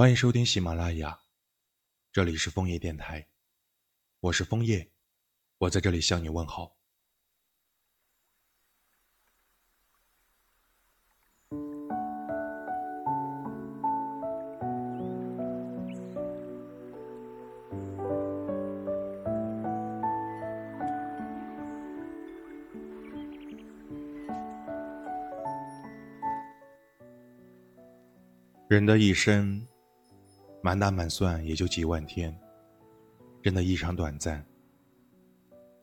[0.00, 1.20] 欢迎收听喜马拉雅，
[2.10, 3.26] 这里是枫叶电台，
[4.20, 4.90] 我是枫叶，
[5.58, 6.74] 我在这里向你问好。
[28.66, 29.66] 人的一生。
[30.62, 32.38] 满打满算也就几万天，
[33.42, 34.44] 真的异常短暂。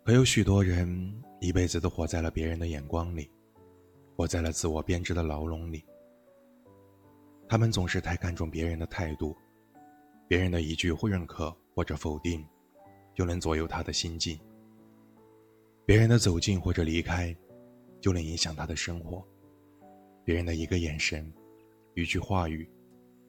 [0.04, 3.30] 可有许多人一辈子都活在了别人的眼光里，
[4.16, 5.84] 活在了自我编织的牢笼里。
[7.50, 9.36] 他们总是太看重别人的态度，
[10.28, 12.46] 别人的一句或认可或者否定，
[13.16, 14.40] 就能左右他的心境。
[15.86, 17.36] 别人的走近或者离开，
[18.00, 19.26] 就能影响他的生活。
[20.24, 21.34] 别人的一个眼神，
[21.96, 22.70] 一句话语，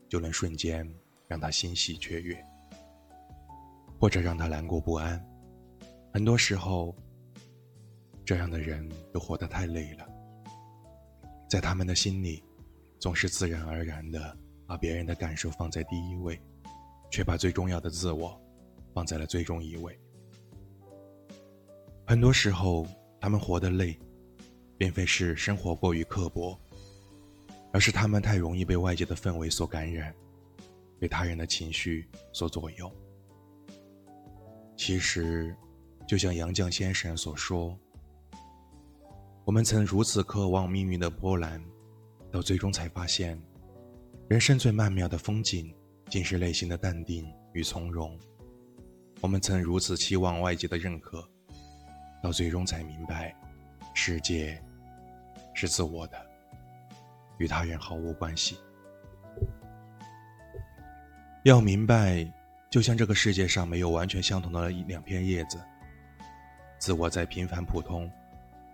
[0.09, 0.87] 就能瞬间。
[1.29, 2.43] 让他欣喜雀跃，
[4.01, 5.23] 或者让他难过不安。
[6.11, 6.97] 很多时候，
[8.25, 10.09] 这样的人都活得太累了。
[11.49, 12.43] 在他们的心里，
[12.99, 16.41] 总是自然而然的把别人的感受放在第一位，
[17.11, 18.41] 却把最重要的自我
[18.95, 19.99] 放在了最终一位。
[22.07, 22.87] 很多时候，
[23.21, 23.99] 他们活得累，
[24.79, 26.59] 并非是生活过于刻薄，
[27.71, 30.15] 而是他们太容易被外界的氛围所感染。
[30.99, 32.91] 被他人的情绪所左右。
[34.77, 35.57] 其实，
[36.07, 37.77] 就像杨绛先生所说
[39.45, 41.63] ：“我们曾如此渴望命运的波澜，
[42.31, 43.41] 到最终才发现，
[44.29, 45.75] 人生最曼妙的风景，
[46.09, 48.19] 竟是内心的淡定与从容。
[49.21, 51.29] 我们曾如此期望外界的认可，
[52.23, 53.35] 到最终才明白，
[53.95, 54.63] 世界
[55.55, 56.17] 是自我的，
[57.39, 58.57] 与他人毫无关系。”
[61.45, 62.27] 要明白，
[62.69, 65.59] 就像这个世界上没有完全相同的两片叶子。
[66.79, 68.11] 自我再平凡普通，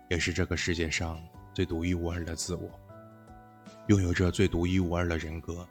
[0.09, 1.21] 也是这个世界上
[1.53, 2.69] 最独一无二的自我，
[3.87, 5.65] 拥有着最独一无二的人格。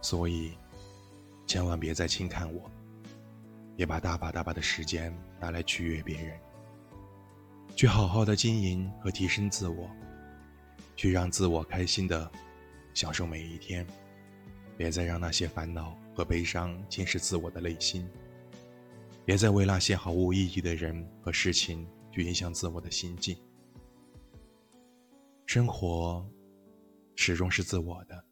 [0.00, 0.56] 所以，
[1.46, 2.70] 千万别再轻看我，
[3.76, 6.38] 别把大把大把的时间拿来取悦别人，
[7.76, 9.88] 去好好的经营和提升自我，
[10.96, 12.30] 去让自我开心的
[12.94, 13.86] 享受每一天。
[14.76, 18.08] 别再让那些烦恼和悲伤侵蚀自我的内心，
[19.24, 23.36] 别再为那些毫无意义的人和事情去影响自我的心境。
[25.46, 26.26] 生活
[27.14, 28.24] 始终是自我的，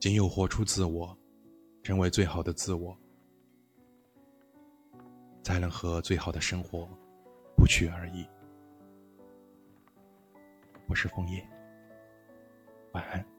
[0.00, 1.16] 仅有活出自我，
[1.82, 2.96] 成为最好的自我，
[5.42, 6.88] 才能和最好的生活
[7.56, 8.24] 不期而遇。
[10.88, 11.46] 我是枫叶，
[12.92, 13.37] 晚安。